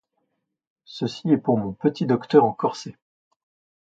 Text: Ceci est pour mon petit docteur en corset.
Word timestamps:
Ceci 0.85 1.29
est 1.29 1.37
pour 1.37 1.59
mon 1.59 1.73
petit 1.73 2.07
docteur 2.07 2.43
en 2.43 2.53
corset. 2.53 2.97